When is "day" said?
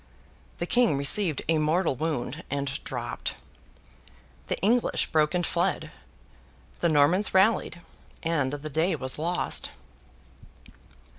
8.71-8.95